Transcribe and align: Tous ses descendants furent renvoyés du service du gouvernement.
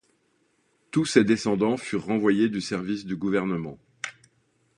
Tous 0.89 1.05
ses 1.05 1.23
descendants 1.23 1.77
furent 1.77 2.05
renvoyés 2.07 2.49
du 2.49 2.59
service 2.59 3.05
du 3.05 3.15
gouvernement. 3.15 3.77